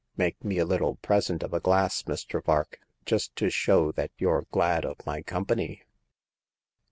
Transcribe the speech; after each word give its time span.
Make 0.17 0.43
me 0.43 0.57
a 0.57 0.65
little 0.65 0.95
present 0.95 1.43
of 1.43 1.53
a 1.53 1.59
glass, 1.59 2.01
Mr. 2.05 2.43
Vark, 2.43 2.79
just 3.05 3.35
to 3.35 3.51
show 3.51 3.91
that 3.91 4.09
you're 4.17 4.47
glad 4.49 4.83
of 4.83 5.05
my 5.05 5.21
company." 5.21 5.83